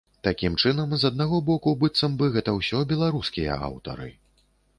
Такім 0.27 0.53
чынам, 0.61 0.95
з 1.03 1.09
аднаго 1.13 1.41
боку, 1.49 1.73
быццам 1.83 2.15
бы 2.23 2.31
гэта 2.39 2.57
ўсё 2.57 2.83
беларускія 2.93 3.61
аўтары. 3.69 4.11